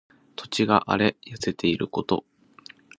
[0.35, 2.25] 土地が荒れ痩せていること。